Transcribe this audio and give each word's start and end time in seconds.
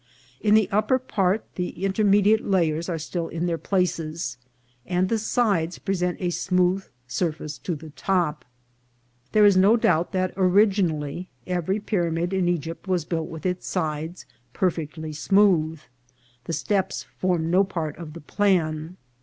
In 0.39 0.55
the 0.55 0.67
upper 0.71 0.97
part 0.97 1.43
the 1.53 1.85
intermediate 1.85 2.43
layers 2.43 2.89
are 2.89 2.97
still 2.97 3.27
in 3.27 3.45
their 3.45 3.59
places, 3.59 4.35
and 4.83 5.09
the 5.09 5.19
sides 5.19 5.77
present 5.77 6.17
a 6.19 6.31
smooth 6.31 6.83
surface 7.05 7.59
to 7.59 7.75
the 7.75 7.91
top. 7.91 8.43
There 9.31 9.45
is 9.45 9.55
no 9.55 9.77
doubt 9.77 10.11
that 10.13 10.33
originally 10.35 11.29
every 11.45 11.79
pyramid 11.79 12.33
in 12.33 12.49
Egypt 12.49 12.87
was 12.87 13.05
built 13.05 13.29
with 13.29 13.45
its 13.45 13.67
sides 13.67 14.25
perfectly 14.53 15.13
smooth. 15.13 15.79
The 16.45 16.53
steps 16.53 17.03
formed 17.19 17.49
no 17.51 17.63
part 17.63 17.95
of 17.97 18.13
the 18.13 18.21
plan. 18.21 18.97